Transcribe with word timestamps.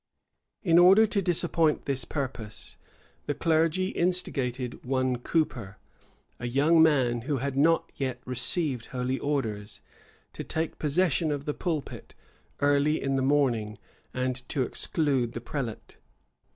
In 0.63 0.79
order 0.79 1.05
to 1.05 1.21
disappoint 1.21 1.85
this 1.85 2.05
purpose, 2.05 2.77
the 3.27 3.35
clergy 3.35 3.89
instigated 3.89 4.83
one 4.83 5.17
Couper, 5.19 5.77
a 6.39 6.47
young 6.47 6.81
man 6.81 7.21
who 7.21 7.37
had 7.37 7.55
not 7.55 7.91
yet 7.95 8.19
received 8.25 8.87
holy 8.87 9.19
orders, 9.19 9.79
to 10.33 10.43
take 10.43 10.79
possession 10.79 11.31
of 11.31 11.45
the 11.45 11.53
pulpit 11.53 12.15
early 12.61 12.99
in 12.99 13.15
the 13.15 13.21
morning, 13.21 13.77
and 14.11 14.37
to 14.49 14.63
exclude 14.63 15.33
the 15.33 15.39
prelate. 15.39 15.97